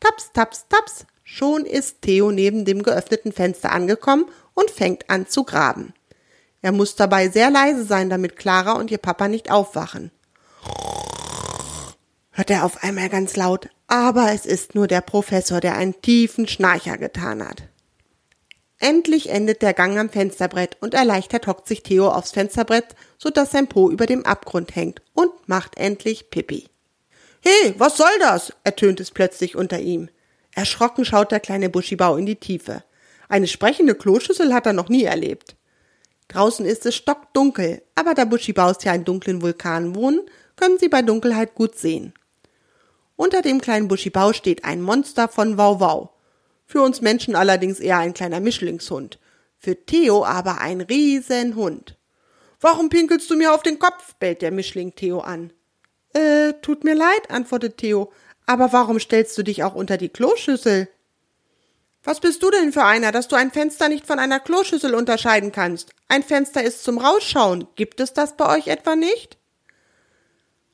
Taps, 0.00 0.32
taps, 0.32 0.66
taps, 0.68 1.06
schon 1.22 1.66
ist 1.66 2.02
Theo 2.02 2.30
neben 2.30 2.64
dem 2.64 2.82
geöffneten 2.82 3.32
Fenster 3.32 3.72
angekommen 3.72 4.26
und 4.54 4.70
fängt 4.70 5.10
an 5.10 5.26
zu 5.26 5.44
graben. 5.44 5.92
Er 6.64 6.72
muss 6.72 6.96
dabei 6.96 7.28
sehr 7.28 7.50
leise 7.50 7.84
sein, 7.84 8.08
damit 8.08 8.36
Clara 8.36 8.72
und 8.72 8.90
ihr 8.90 8.96
Papa 8.96 9.28
nicht 9.28 9.50
aufwachen. 9.50 10.10
Hört 12.30 12.48
er 12.48 12.64
auf 12.64 12.82
einmal 12.82 13.10
ganz 13.10 13.36
laut, 13.36 13.68
aber 13.86 14.32
es 14.32 14.46
ist 14.46 14.74
nur 14.74 14.86
der 14.86 15.02
Professor, 15.02 15.60
der 15.60 15.76
einen 15.76 16.00
tiefen 16.00 16.48
Schnarcher 16.48 16.96
getan 16.96 17.46
hat. 17.46 17.64
Endlich 18.78 19.28
endet 19.28 19.60
der 19.60 19.74
Gang 19.74 19.98
am 19.98 20.08
Fensterbrett 20.08 20.78
und 20.80 20.94
erleichtert 20.94 21.46
hockt 21.46 21.68
sich 21.68 21.82
Theo 21.82 22.08
aufs 22.08 22.32
Fensterbrett, 22.32 22.96
so 23.18 23.28
dass 23.28 23.50
sein 23.50 23.68
Po 23.68 23.90
über 23.90 24.06
dem 24.06 24.24
Abgrund 24.24 24.74
hängt 24.74 25.02
und 25.12 25.32
macht 25.46 25.76
endlich 25.76 26.30
Pipi. 26.30 26.70
He, 27.42 27.74
was 27.76 27.98
soll 27.98 28.18
das? 28.20 28.54
ertönt 28.64 29.00
es 29.00 29.10
plötzlich 29.10 29.54
unter 29.54 29.80
ihm. 29.80 30.08
Erschrocken 30.54 31.04
schaut 31.04 31.30
der 31.30 31.40
kleine 31.40 31.68
Buschibau 31.68 32.16
in 32.16 32.24
die 32.24 32.36
Tiefe. 32.36 32.84
Eine 33.28 33.48
sprechende 33.48 33.94
Kloschüssel 33.94 34.54
hat 34.54 34.64
er 34.64 34.72
noch 34.72 34.88
nie 34.88 35.04
erlebt. 35.04 35.56
Draußen 36.34 36.66
ist 36.66 36.84
es 36.84 36.96
stockdunkel, 36.96 37.82
aber 37.94 38.12
da 38.14 38.24
Bushibaus 38.24 38.82
ja 38.82 38.92
in 38.92 39.04
dunklen 39.04 39.40
Vulkanen 39.40 39.94
wohnen, 39.94 40.20
können 40.56 40.78
sie 40.78 40.88
bei 40.88 41.00
Dunkelheit 41.00 41.54
gut 41.54 41.78
sehen. 41.78 42.12
Unter 43.14 43.40
dem 43.40 43.60
kleinen 43.60 43.86
Buschibau 43.86 44.32
steht 44.32 44.64
ein 44.64 44.82
Monster 44.82 45.28
von 45.28 45.58
Wauwau. 45.58 46.12
Für 46.66 46.82
uns 46.82 47.00
Menschen 47.00 47.36
allerdings 47.36 47.78
eher 47.78 47.98
ein 47.98 48.14
kleiner 48.14 48.40
Mischlingshund. 48.40 49.20
Für 49.60 49.76
Theo 49.86 50.24
aber 50.24 50.60
ein 50.60 50.80
Riesenhund. 50.80 51.96
Warum 52.60 52.88
pinkelst 52.88 53.30
du 53.30 53.36
mir 53.36 53.54
auf 53.54 53.62
den 53.62 53.78
Kopf? 53.78 54.16
bellt 54.16 54.42
der 54.42 54.50
Mischling 54.50 54.96
Theo 54.96 55.20
an. 55.20 55.52
Äh, 56.14 56.54
tut 56.62 56.82
mir 56.82 56.96
leid, 56.96 57.30
antwortet 57.30 57.76
Theo. 57.76 58.10
Aber 58.44 58.72
warum 58.72 58.98
stellst 58.98 59.38
du 59.38 59.44
dich 59.44 59.62
auch 59.62 59.76
unter 59.76 59.98
die 59.98 60.08
Kloschüssel? 60.08 60.88
Was 62.02 62.18
bist 62.20 62.42
du 62.42 62.50
denn 62.50 62.72
für 62.72 62.84
einer, 62.84 63.12
dass 63.12 63.28
du 63.28 63.36
ein 63.36 63.50
Fenster 63.50 63.88
nicht 63.88 64.06
von 64.06 64.18
einer 64.18 64.40
Kloschüssel 64.40 64.94
unterscheiden 64.94 65.52
kannst? 65.52 65.94
Ein 66.14 66.22
Fenster 66.22 66.62
ist 66.62 66.84
zum 66.84 66.98
Rausschauen. 66.98 67.66
Gibt 67.74 67.98
es 67.98 68.12
das 68.12 68.36
bei 68.36 68.56
euch 68.56 68.68
etwa 68.68 68.94
nicht? 68.94 69.36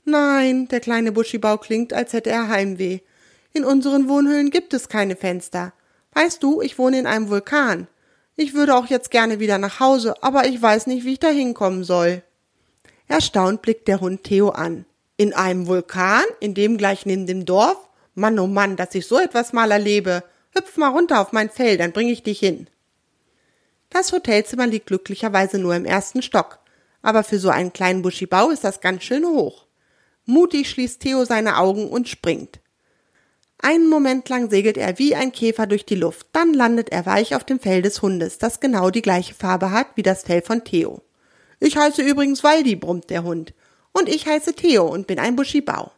Nein, 0.05 0.69
der 0.69 0.81
kleine 0.81 1.13
Buschibau 1.13 1.57
klingt, 1.57 1.95
als 1.95 2.13
hätte 2.13 2.29
er 2.29 2.49
Heimweh. 2.49 2.99
In 3.55 3.65
unseren 3.65 4.07
Wohnhöhlen 4.07 4.51
gibt 4.51 4.75
es 4.75 4.91
keine 4.91 5.17
Fenster. 5.17 5.73
Weißt 6.13 6.43
du, 6.43 6.61
ich 6.61 6.79
wohne 6.79 6.99
in 6.99 7.07
einem 7.07 7.31
Vulkan. 7.31 7.89
Ich 8.37 8.53
würde 8.53 8.77
auch 8.77 8.85
jetzt 8.89 9.11
gerne 9.11 9.41
wieder 9.41 9.57
nach 9.57 9.81
Hause, 9.81 10.23
aber 10.23 10.47
ich 10.47 10.61
weiß 10.61 10.87
nicht, 10.89 11.07
wie 11.07 11.15
ich 11.15 11.21
da 11.21 11.31
hinkommen 11.31 11.85
soll. 11.85 12.23
Erstaunt 13.09 13.63
blickt 13.63 13.89
der 13.89 14.03
Hund 14.03 14.25
Theo 14.25 14.51
an. 14.51 14.85
In 15.17 15.33
einem 15.33 15.67
Vulkan? 15.67 16.25
In 16.41 16.53
dem 16.53 16.77
gleich 16.77 17.07
neben 17.07 17.27
dem 17.27 17.47
Dorf? 17.47 17.79
Mann, 18.15 18.39
oh 18.39 18.47
Mann, 18.47 18.77
dass 18.77 18.95
ich 18.95 19.07
so 19.07 19.19
etwas 19.19 19.55
mal 19.55 19.71
erlebe. 19.71 20.23
Hüpf 20.55 20.77
mal 20.77 20.89
runter 20.89 21.19
auf 21.19 21.33
mein 21.33 21.49
Fell, 21.49 21.79
dann 21.79 21.93
bring 21.93 22.09
ich 22.09 22.23
dich 22.23 22.41
hin. 22.41 22.67
Das 23.91 24.13
Hotelzimmer 24.13 24.67
liegt 24.67 24.87
glücklicherweise 24.87 25.59
nur 25.59 25.75
im 25.75 25.85
ersten 25.85 26.23
Stock, 26.23 26.61
aber 27.03 27.25
für 27.25 27.39
so 27.39 27.51
einen 27.51 27.73
kleinen 27.73 28.03
Buschibau 28.03 28.51
ist 28.51 28.65
das 28.65 28.81
ganz 28.81 29.03
schön 29.03 29.27
hoch. 29.27 29.67
Mutig 30.25 30.71
schließt 30.71 31.01
Theo 31.01 31.25
seine 31.25 31.59
Augen 31.59 31.89
und 31.89 32.09
springt. 32.09 32.61
Einen 33.59 33.89
Moment 33.89 34.29
lang 34.29 34.49
segelt 34.49 34.79
er 34.79 34.99
wie 34.99 35.15
ein 35.15 35.33
Käfer 35.33 35.67
durch 35.67 35.85
die 35.85 35.97
Luft, 35.97 36.29
dann 36.33 36.55
landet 36.55 36.91
er 36.91 37.05
weich 37.05 37.35
auf 37.35 37.45
dem 37.45 37.61
Fell 37.61 37.83
des 37.83 38.01
Hundes, 38.01 38.39
das 38.39 38.61
genau 38.61 38.91
die 38.91 39.03
gleiche 39.03 39.35
Farbe 39.35 39.71
hat 39.71 39.89
wie 39.97 40.03
das 40.03 40.23
Fell 40.23 40.41
von 40.41 40.65
Theo. 40.65 41.03
Ich 41.59 41.77
heiße 41.77 42.01
übrigens 42.01 42.43
Waldi, 42.43 42.77
brummt 42.77 43.11
der 43.11 43.23
Hund. 43.23 43.53
Und 43.93 44.09
ich 44.09 44.27
heiße 44.27 44.55
Theo 44.55 44.87
und 44.87 45.07
bin 45.07 45.19
ein 45.19 45.37
Buschibau. 45.37 45.91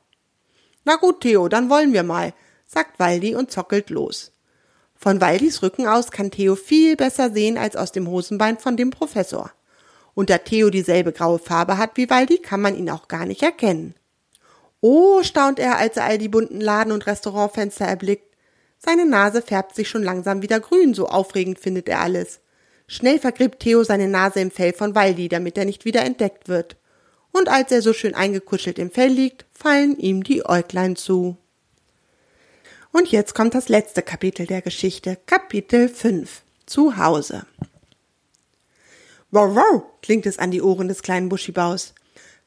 Na 0.84 0.96
gut, 0.96 1.20
Theo, 1.20 1.49
dann 1.49 1.70
wollen 1.70 1.92
wir 1.92 2.02
mal. 2.02 2.32
sagt 2.66 2.99
Waldi 2.99 3.34
und 3.37 3.50
zockelt 3.50 3.90
los. 3.90 4.32
Von 5.02 5.21
Waldis 5.21 5.62
Rücken 5.64 5.88
aus 5.88 6.12
kann 6.12 6.30
Theo 6.30 6.54
viel 6.54 6.94
besser 6.94 7.32
sehen 7.32 7.59
als 7.59 7.75
aus 7.75 7.90
dem 7.90 8.06
Hosenbein 8.06 8.59
von 8.59 8.76
dem 8.76 8.90
Professor. 8.90 9.50
Und 10.14 10.30
da 10.30 10.38
Theo 10.38 10.71
dieselbe 10.71 11.11
graue 11.11 11.40
Farbe 11.40 11.76
hat 11.76 11.97
wie 11.97 12.09
Waldi, 12.09 12.38
kann 12.38 12.61
man 12.61 12.76
ihn 12.76 12.88
auch 12.88 13.09
gar 13.09 13.26
nicht 13.26 13.42
erkennen. 13.42 13.97
Oh, 14.80 15.25
staunt 15.25 15.59
er, 15.59 15.76
als 15.76 15.97
er 15.97 16.04
all 16.04 16.18
die 16.18 16.28
bunten 16.28 16.61
Laden- 16.61 16.92
und 16.92 17.09
Restaurantfenster 17.09 17.85
erblickt. 17.85 18.37
Seine 18.78 19.04
Nase 19.04 19.42
färbt 19.42 19.75
sich 19.75 19.88
schon 19.88 20.04
langsam 20.04 20.40
wieder 20.40 20.61
grün, 20.61 20.94
so 20.94 21.09
aufregend 21.09 21.59
findet 21.59 21.88
er 21.88 21.99
alles. 21.99 22.38
Schnell 22.87 23.18
vergräbt 23.18 23.59
Theo 23.59 23.82
seine 23.82 24.06
Nase 24.06 24.38
im 24.38 24.52
Fell 24.52 24.73
von 24.73 24.94
Waldi, 24.94 25.28
damit 25.28 25.59
er 25.59 25.64
nicht 25.64 25.85
wieder 25.85 26.04
entdeckt 26.04 26.49
wird. 26.49 26.76
Und 27.32 27.49
als 27.49 27.73
er 27.73 27.82
so 27.82 27.92
schön 27.92 28.14
eingekuschelt 28.14 28.78
im 28.78 28.92
Fell 28.92 29.11
liegt, 29.11 29.47
fallen 29.50 29.99
ihm 29.99 30.23
die 30.23 30.47
Äuglein 30.47 30.94
zu. 30.94 31.38
Und 32.92 33.11
jetzt 33.11 33.34
kommt 33.34 33.54
das 33.54 33.70
letzte 33.70 34.02
Kapitel 34.02 34.46
der 34.46 34.61
Geschichte, 34.61 35.16
Kapitel 35.25 35.88
5. 35.88 36.42
Zu 36.66 36.99
Hause. 36.99 37.46
Wow, 39.30 39.56
wow, 39.56 39.82
klingt 40.02 40.26
es 40.26 40.38
an 40.38 40.50
die 40.50 40.61
Ohren 40.61 40.88
des 40.88 41.00
kleinen 41.00 41.30
Buschibaus. 41.30 41.94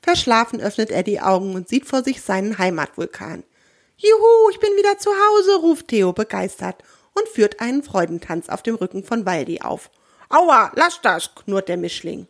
Verschlafen 0.04 0.62
öffnet 0.62 0.92
er 0.92 1.02
die 1.02 1.20
Augen 1.20 1.56
und 1.56 1.68
sieht 1.68 1.88
vor 1.88 2.04
sich 2.04 2.22
seinen 2.22 2.60
Heimatvulkan. 2.60 3.44
Juhu, 3.98 4.50
ich 4.52 4.60
bin 4.60 4.70
wieder 4.78 5.00
zu 5.00 5.10
Hause, 5.10 5.56
ruft 5.62 5.88
Theo 5.88 6.14
begeistert 6.14 6.84
und 7.16 7.28
führt 7.28 7.60
einen 7.60 7.82
Freudentanz 7.82 8.48
auf 8.48 8.62
dem 8.62 8.76
Rücken 8.76 9.04
von 9.04 9.26
Waldi 9.26 9.62
auf. 9.62 9.90
Aua, 10.30 10.72
lass 10.76 11.02
das, 11.02 11.34
knurrt 11.34 11.70
der 11.70 11.78
Mischling. 11.78 12.28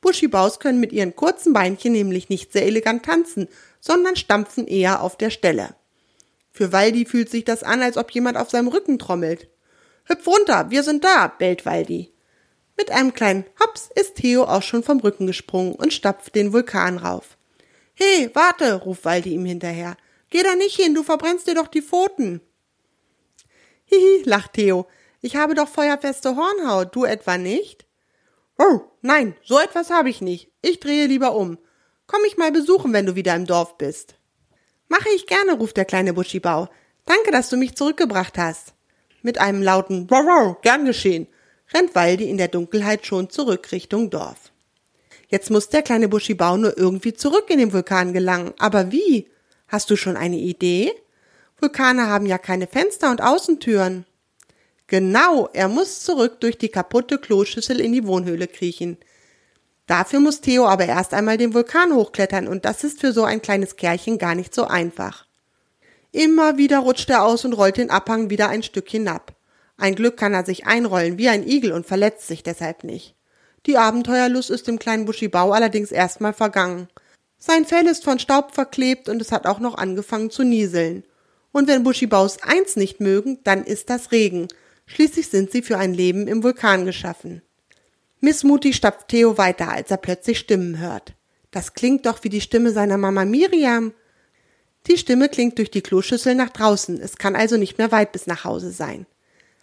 Buschibaus 0.00 0.58
können 0.58 0.80
mit 0.80 0.92
ihren 0.92 1.14
kurzen 1.14 1.52
Beinchen 1.52 1.92
nämlich 1.92 2.28
nicht 2.28 2.52
sehr 2.52 2.66
elegant 2.66 3.04
tanzen, 3.04 3.46
sondern 3.80 4.16
stampfen 4.16 4.66
eher 4.66 5.02
auf 5.02 5.16
der 5.16 5.30
Stelle. 5.30 5.76
Für 6.54 6.72
Waldi 6.72 7.04
fühlt 7.04 7.28
sich 7.30 7.44
das 7.44 7.64
an, 7.64 7.82
als 7.82 7.96
ob 7.96 8.12
jemand 8.12 8.36
auf 8.36 8.48
seinem 8.48 8.68
Rücken 8.68 9.00
trommelt. 9.00 9.48
Hüpf 10.04 10.24
runter, 10.24 10.70
wir 10.70 10.84
sind 10.84 11.02
da, 11.02 11.26
bellt 11.26 11.66
Waldi. 11.66 12.12
Mit 12.76 12.92
einem 12.92 13.12
kleinen 13.12 13.44
Hops 13.60 13.90
ist 13.96 14.14
Theo 14.14 14.44
auch 14.44 14.62
schon 14.62 14.84
vom 14.84 15.00
Rücken 15.00 15.26
gesprungen 15.26 15.74
und 15.74 15.92
stapft 15.92 16.36
den 16.36 16.52
Vulkan 16.52 16.98
rauf. 16.98 17.36
He, 17.94 18.30
warte, 18.34 18.74
ruft 18.74 19.04
Waldi 19.04 19.34
ihm 19.34 19.44
hinterher. 19.44 19.96
Geh 20.30 20.44
da 20.44 20.54
nicht 20.54 20.76
hin, 20.76 20.94
du 20.94 21.02
verbrennst 21.02 21.48
dir 21.48 21.56
doch 21.56 21.66
die 21.66 21.82
Pfoten. 21.82 22.40
Hihi, 23.86 24.22
lacht 24.24 24.52
Theo. 24.52 24.86
Ich 25.22 25.34
habe 25.34 25.54
doch 25.54 25.68
feuerfeste 25.68 26.36
Hornhaut, 26.36 26.94
du 26.94 27.04
etwa 27.04 27.36
nicht? 27.36 27.84
Oh, 28.58 28.82
nein, 29.02 29.34
so 29.42 29.58
etwas 29.58 29.90
habe 29.90 30.08
ich 30.08 30.20
nicht. 30.20 30.52
Ich 30.62 30.78
drehe 30.78 31.06
lieber 31.06 31.34
um. 31.34 31.58
Komm 32.06 32.22
mich 32.22 32.36
mal 32.36 32.52
besuchen, 32.52 32.92
wenn 32.92 33.06
du 33.06 33.16
wieder 33.16 33.34
im 33.34 33.46
Dorf 33.46 33.76
bist. 33.76 34.14
Mache 34.96 35.08
ich 35.16 35.26
gerne, 35.26 35.54
ruft 35.54 35.76
der 35.76 35.86
kleine 35.86 36.12
Buschibau. 36.12 36.68
Danke, 37.04 37.32
dass 37.32 37.48
du 37.48 37.56
mich 37.56 37.74
zurückgebracht 37.74 38.38
hast. 38.38 38.74
Mit 39.22 39.38
einem 39.38 39.60
lauten 39.60 40.08
Wow, 40.08 40.60
gern 40.62 40.84
geschehen, 40.84 41.26
rennt 41.74 41.96
Waldi 41.96 42.30
in 42.30 42.36
der 42.36 42.46
Dunkelheit 42.46 43.04
schon 43.04 43.28
zurück 43.28 43.72
Richtung 43.72 44.08
Dorf. 44.08 44.52
Jetzt 45.26 45.50
muss 45.50 45.68
der 45.68 45.82
kleine 45.82 46.06
Buschibau 46.06 46.56
nur 46.56 46.78
irgendwie 46.78 47.12
zurück 47.12 47.46
in 47.48 47.58
den 47.58 47.72
Vulkan 47.72 48.12
gelangen. 48.12 48.54
Aber 48.60 48.92
wie? 48.92 49.28
Hast 49.66 49.90
du 49.90 49.96
schon 49.96 50.16
eine 50.16 50.38
Idee? 50.38 50.92
Vulkane 51.58 52.06
haben 52.06 52.26
ja 52.26 52.38
keine 52.38 52.68
Fenster 52.68 53.10
und 53.10 53.20
Außentüren. 53.20 54.06
Genau, 54.86 55.48
er 55.52 55.66
muss 55.66 56.04
zurück 56.04 56.38
durch 56.38 56.56
die 56.56 56.68
kaputte 56.68 57.18
Kloschüssel 57.18 57.80
in 57.80 57.90
die 57.90 58.06
Wohnhöhle 58.06 58.46
kriechen. 58.46 58.98
Dafür 59.86 60.20
muss 60.20 60.40
Theo 60.40 60.66
aber 60.66 60.86
erst 60.86 61.12
einmal 61.12 61.36
den 61.36 61.52
Vulkan 61.52 61.92
hochklettern 61.92 62.48
und 62.48 62.64
das 62.64 62.84
ist 62.84 63.00
für 63.00 63.12
so 63.12 63.24
ein 63.24 63.42
kleines 63.42 63.76
Kerlchen 63.76 64.18
gar 64.18 64.34
nicht 64.34 64.54
so 64.54 64.64
einfach. 64.64 65.26
Immer 66.12 66.56
wieder 66.56 66.78
rutscht 66.78 67.10
er 67.10 67.24
aus 67.24 67.44
und 67.44 67.52
rollt 67.52 67.76
den 67.76 67.90
Abhang 67.90 68.30
wieder 68.30 68.48
ein 68.48 68.62
Stück 68.62 68.88
hinab. 68.88 69.34
Ein 69.76 69.94
Glück 69.94 70.16
kann 70.16 70.32
er 70.32 70.44
sich 70.44 70.66
einrollen 70.66 71.18
wie 71.18 71.28
ein 71.28 71.46
Igel 71.46 71.72
und 71.72 71.86
verletzt 71.86 72.28
sich 72.28 72.42
deshalb 72.42 72.84
nicht. 72.84 73.14
Die 73.66 73.76
Abenteuerlust 73.76 74.50
ist 74.50 74.68
dem 74.68 74.78
kleinen 74.78 75.06
Buschibau 75.06 75.52
allerdings 75.52 75.90
erstmal 75.90 76.32
vergangen. 76.32 76.88
Sein 77.38 77.64
Fell 77.64 77.86
ist 77.86 78.04
von 78.04 78.18
Staub 78.18 78.54
verklebt 78.54 79.08
und 79.08 79.20
es 79.20 79.32
hat 79.32 79.46
auch 79.46 79.58
noch 79.58 79.76
angefangen 79.76 80.30
zu 80.30 80.44
nieseln. 80.44 81.04
Und 81.52 81.68
wenn 81.68 81.84
Buschibaus 81.84 82.42
eins 82.42 82.76
nicht 82.76 83.00
mögen, 83.00 83.38
dann 83.44 83.64
ist 83.64 83.90
das 83.90 84.12
Regen. 84.12 84.48
Schließlich 84.86 85.28
sind 85.28 85.50
sie 85.50 85.62
für 85.62 85.78
ein 85.78 85.94
Leben 85.94 86.26
im 86.26 86.42
Vulkan 86.42 86.84
geschaffen. 86.84 87.42
Missmutig 88.24 88.74
stapft 88.74 89.08
Theo 89.08 89.36
weiter, 89.36 89.68
als 89.68 89.90
er 89.90 89.98
plötzlich 89.98 90.38
Stimmen 90.38 90.78
hört. 90.78 91.12
Das 91.50 91.74
klingt 91.74 92.06
doch 92.06 92.24
wie 92.24 92.30
die 92.30 92.40
Stimme 92.40 92.70
seiner 92.70 92.96
Mama 92.96 93.26
Miriam. 93.26 93.92
Die 94.86 94.96
Stimme 94.96 95.28
klingt 95.28 95.58
durch 95.58 95.70
die 95.70 95.82
Kloschüssel 95.82 96.34
nach 96.34 96.48
draußen, 96.48 96.98
es 97.02 97.18
kann 97.18 97.36
also 97.36 97.58
nicht 97.58 97.76
mehr 97.76 97.92
weit 97.92 98.12
bis 98.12 98.26
nach 98.26 98.44
Hause 98.44 98.70
sein. 98.70 99.04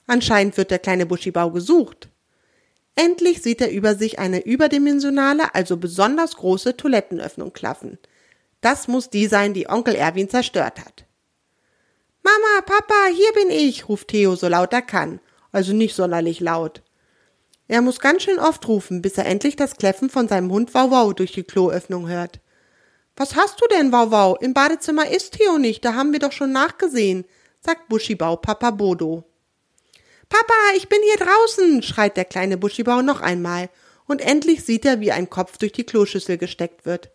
Anscheinend 0.05 0.57
wird 0.57 0.69
der 0.69 0.77
kleine 0.77 1.07
Buschibau 1.07 1.49
gesucht. 1.49 2.09
Endlich 2.93 3.41
sieht 3.41 3.61
er 3.61 3.71
über 3.71 3.95
sich 3.95 4.19
eine 4.19 4.45
überdimensionale, 4.45 5.55
also 5.55 5.77
besonders 5.77 6.35
große 6.35 6.77
Toilettenöffnung 6.77 7.53
klaffen. 7.53 7.97
Das 8.61 8.87
muss 8.87 9.09
die 9.09 9.25
sein, 9.25 9.55
die 9.55 9.69
Onkel 9.69 9.95
Erwin 9.95 10.29
zerstört 10.29 10.79
hat. 10.79 11.05
Mama, 12.21 12.61
Papa, 12.63 13.07
hier 13.11 13.33
bin 13.33 13.49
ich, 13.49 13.89
ruft 13.89 14.09
Theo 14.09 14.35
so 14.35 14.47
laut 14.47 14.71
er 14.71 14.83
kann, 14.83 15.19
also 15.51 15.73
nicht 15.73 15.95
sonderlich 15.95 16.39
laut. 16.41 16.83
Er 17.71 17.81
muss 17.81 18.01
ganz 18.01 18.23
schön 18.23 18.37
oft 18.37 18.67
rufen, 18.67 19.01
bis 19.01 19.17
er 19.17 19.25
endlich 19.25 19.55
das 19.55 19.77
Kläffen 19.77 20.09
von 20.09 20.27
seinem 20.27 20.51
Hund 20.51 20.73
Wauwau 20.73 21.13
durch 21.13 21.31
die 21.31 21.43
Kloöffnung 21.43 22.09
hört. 22.09 22.41
Was 23.15 23.37
hast 23.37 23.61
du 23.61 23.65
denn, 23.67 23.93
Wauwau? 23.93 24.35
Im 24.35 24.53
Badezimmer 24.53 25.09
ist 25.09 25.35
Theo 25.35 25.57
nicht, 25.57 25.85
da 25.85 25.93
haben 25.93 26.11
wir 26.11 26.19
doch 26.19 26.33
schon 26.33 26.51
nachgesehen, 26.51 27.23
sagt 27.61 27.87
Buschibau 27.87 28.35
Papa 28.35 28.71
Bodo. 28.71 29.23
Papa, 30.27 30.53
ich 30.75 30.89
bin 30.89 30.99
hier 31.01 31.25
draußen, 31.25 31.81
schreit 31.81 32.17
der 32.17 32.25
kleine 32.25 32.57
Buschibau 32.57 33.01
noch 33.01 33.21
einmal, 33.21 33.69
und 34.05 34.19
endlich 34.19 34.65
sieht 34.65 34.83
er, 34.83 34.99
wie 34.99 35.13
ein 35.13 35.29
Kopf 35.29 35.57
durch 35.57 35.71
die 35.71 35.85
Kloschüssel 35.85 36.37
gesteckt 36.37 36.85
wird. 36.85 37.09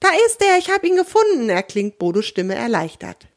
Da 0.00 0.08
ist 0.26 0.42
er, 0.42 0.58
ich 0.58 0.70
hab 0.70 0.82
ihn 0.82 0.96
gefunden, 0.96 1.48
erklingt 1.50 2.00
Bodos 2.00 2.26
Stimme 2.26 2.56
erleichtert. 2.56 3.28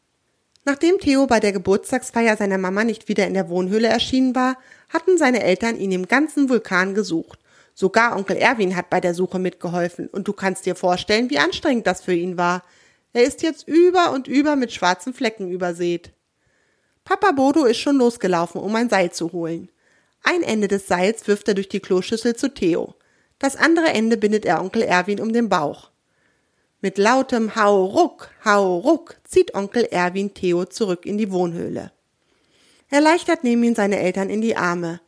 Nachdem 0.68 1.00
Theo 1.00 1.28
bei 1.28 1.40
der 1.40 1.54
Geburtstagsfeier 1.54 2.36
seiner 2.36 2.58
Mama 2.58 2.84
nicht 2.84 3.08
wieder 3.08 3.26
in 3.26 3.34
der 3.34 3.48
Wohnhöhle 3.48 3.88
erschienen 3.88 4.36
war, 4.36 4.58
hatten 4.90 5.18
seine 5.18 5.42
Eltern 5.42 5.80
ihn 5.80 5.94
im 5.94 6.10
ganzen 6.10 6.50
Vulkan 6.50 6.94
gesucht. 6.94 7.40
Sogar 7.74 8.18
Onkel 8.18 8.36
Erwin 8.36 8.76
hat 8.76 8.90
bei 8.90 9.00
der 9.00 9.14
Suche 9.14 9.40
mitgeholfen, 9.40 10.10
und 10.10 10.28
du 10.28 10.34
kannst 10.34 10.66
dir 10.66 10.76
vorstellen, 10.76 11.30
wie 11.30 11.40
anstrengend 11.40 11.88
das 11.88 12.02
für 12.02 12.14
ihn 12.14 12.38
war. 12.38 12.64
Er 13.14 13.24
ist 13.24 13.44
jetzt 13.44 13.66
über 13.66 14.12
und 14.12 14.28
über 14.28 14.58
mit 14.58 14.74
schwarzen 14.74 15.14
Flecken 15.14 15.50
übersät. 15.50 16.12
Papa 17.06 17.32
Bodo 17.32 17.64
ist 17.64 17.78
schon 17.78 17.96
losgelaufen, 17.96 18.60
um 18.60 18.76
ein 18.76 18.90
Seil 18.90 19.14
zu 19.14 19.32
holen. 19.32 19.70
Ein 20.22 20.44
Ende 20.44 20.68
des 20.68 20.86
Seils 20.86 21.30
wirft 21.30 21.48
er 21.48 21.54
durch 21.54 21.70
die 21.70 21.80
Kloschüssel 21.80 22.36
zu 22.36 22.54
Theo. 22.54 22.94
Das 23.40 23.56
andere 23.56 23.94
Ende 23.94 24.18
bindet 24.18 24.44
er 24.44 24.60
Onkel 24.60 24.82
Erwin 24.82 25.22
um 25.22 25.32
den 25.32 25.48
Bauch. 25.48 25.92
Mit 26.80 27.00
lautem 27.00 27.56
Hau 27.56 27.86
ruck, 27.86 28.30
hau 28.46 28.78
ruck 28.78 29.18
zieht 29.24 29.56
Onkel 29.56 29.86
Erwin 29.86 30.36
Theo 30.36 30.66
zurück 30.66 31.08
in 31.08 31.18
die 31.18 31.32
Wohnhöhle. 31.32 31.92
Erleichtert 32.90 33.44
nehmen 33.44 33.64
ihn 33.64 33.76
seine 33.76 33.98
Eltern 33.98 34.30
in 34.30 34.42
die 34.42 34.56
Arme. 34.56 35.02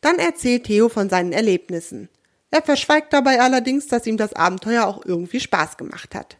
Dann 0.00 0.20
erzählt 0.20 0.64
Theo 0.64 0.88
von 0.88 1.10
seinen 1.10 1.32
Erlebnissen. 1.32 2.08
Er 2.52 2.62
verschweigt 2.62 3.12
dabei 3.12 3.40
allerdings, 3.40 3.88
dass 3.88 4.06
ihm 4.06 4.16
das 4.16 4.32
Abenteuer 4.32 4.86
auch 4.86 5.04
irgendwie 5.04 5.40
Spaß 5.40 5.76
gemacht 5.76 6.14
hat. 6.14 6.38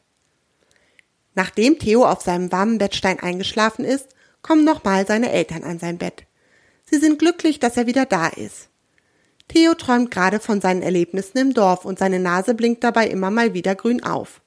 Nachdem 1.34 1.78
Theo 1.78 2.04
auf 2.04 2.22
seinem 2.22 2.52
warmen 2.52 2.78
Bettstein 2.78 3.18
eingeschlafen 3.18 3.84
ist, 3.84 4.08
kommen 4.42 4.64
nochmal 4.64 5.06
seine 5.06 5.32
Eltern 5.32 5.64
an 5.64 5.80
sein 5.80 5.98
Bett. 5.98 6.24
Sie 6.88 6.98
sind 6.98 7.18
glücklich, 7.18 7.58
dass 7.58 7.76
er 7.76 7.86
wieder 7.86 8.06
da 8.06 8.28
ist. 8.28 8.68
Theo 9.48 9.74
träumt 9.74 10.10
gerade 10.10 10.40
von 10.40 10.60
seinen 10.60 10.82
Erlebnissen 10.82 11.38
im 11.38 11.52
Dorf 11.52 11.84
und 11.84 11.98
seine 11.98 12.20
Nase 12.20 12.54
blinkt 12.54 12.84
dabei 12.84 13.08
immer 13.08 13.30
mal 13.30 13.54
wieder 13.54 13.74
grün 13.74 14.04
auf. 14.04 14.40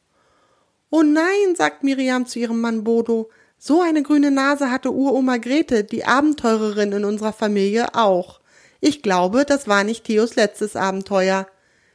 Oh 0.93 1.03
nein, 1.03 1.55
sagt 1.55 1.83
Miriam 1.83 2.25
zu 2.25 2.37
ihrem 2.37 2.59
Mann 2.59 2.83
Bodo, 2.83 3.29
so 3.57 3.81
eine 3.81 4.03
grüne 4.03 4.29
Nase 4.29 4.69
hatte 4.69 4.91
Uroma 4.91 5.37
Grete, 5.37 5.85
die 5.85 6.03
Abenteurerin 6.03 6.91
in 6.91 7.05
unserer 7.05 7.31
Familie, 7.31 7.95
auch. 7.95 8.41
Ich 8.81 9.01
glaube, 9.01 9.45
das 9.45 9.69
war 9.69 9.85
nicht 9.85 10.03
Theos 10.03 10.35
letztes 10.35 10.75
Abenteuer. 10.75 11.47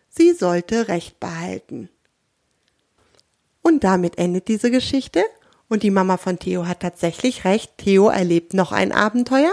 Sie 0.09 0.33
sollte 0.33 0.89
Recht 0.89 1.21
behalten. 1.21 1.91
Und 3.61 3.85
damit 3.85 4.17
endet 4.17 4.49
diese 4.49 4.71
Geschichte 4.71 5.23
und 5.69 5.83
die 5.83 5.91
Mama 5.91 6.17
von 6.17 6.39
Theo 6.39 6.67
hat 6.67 6.81
tatsächlich 6.81 7.45
recht. 7.45 7.77
Theo 7.77 8.09
erlebt 8.09 8.55
noch 8.55 8.73
ein 8.73 8.93
Abenteuer. 8.93 9.53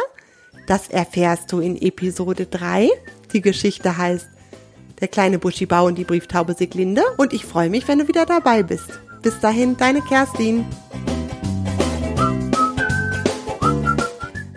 Das 0.68 0.88
erfährst 0.88 1.52
du 1.52 1.60
in 1.60 1.76
Episode 1.82 2.46
3. 2.46 2.90
Die 3.34 3.42
Geschichte 3.42 3.98
heißt 3.98 4.30
Der 5.02 5.10
kleine 5.10 5.40
Buschibau 5.40 5.88
und 5.88 5.98
die 5.98 6.06
Brieftaube 6.06 6.54
Siglinde. 6.54 7.04
Und 7.18 7.34
ich 7.34 7.44
freue 7.44 7.70
mich, 7.70 7.88
wenn 7.90 8.00
du 8.00 8.08
wieder 8.08 8.26
dabei 8.26 8.64
bist. 8.64 9.02
Bis 9.24 9.40
dahin, 9.40 9.78
deine 9.78 10.02
Kerstin. 10.02 10.66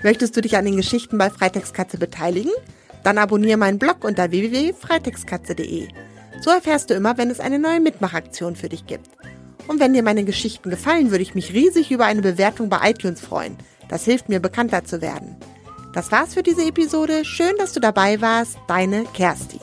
Möchtest 0.03 0.37
du 0.37 0.41
dich 0.41 0.57
an 0.57 0.65
den 0.65 0.77
Geschichten 0.77 1.19
bei 1.19 1.31
Freitextkatze 1.31 1.99
beteiligen? 1.99 2.51
Dann 3.05 3.19
abonniere 3.19 3.57
meinen 3.57 3.79
Blog 3.79 4.05
unter 4.05 4.33
www.freitextkatze.de. 4.33 5.87
So 6.41 6.51
erfährst 6.51 6.91
du 6.91 6.95
immer, 6.95 7.17
wenn 7.17 7.31
es 7.31 7.39
eine 7.39 7.61
neue 7.61 7.81
Mitmachaktion 7.81 8.57
für 8.57 8.69
dich 8.69 8.87
gibt. 8.87 9.09
Und 9.69 9.79
wenn 9.79 9.95
dir 9.95 10.03
meine 10.03 10.25
Geschichten 10.25 10.69
gefallen, 10.69 11.13
würde 11.13 11.23
ich 11.23 11.37
mich 11.37 11.53
riesig 11.53 11.93
über 11.93 12.07
eine 12.07 12.23
Bewertung 12.23 12.69
bei 12.69 12.91
iTunes 12.91 13.21
freuen. 13.21 13.57
Das 13.89 14.05
hilft 14.05 14.29
mir 14.29 14.41
bekannter 14.41 14.85
zu 14.85 15.01
werden. 15.01 15.37
Das 15.93 16.11
war's 16.11 16.35
für 16.35 16.43
diese 16.43 16.65
Episode. 16.65 17.25
Schön, 17.25 17.55
dass 17.59 17.73
du 17.73 17.81
dabei 17.81 18.21
warst. 18.21 18.59
Deine 18.67 19.05
Kersti. 19.15 19.61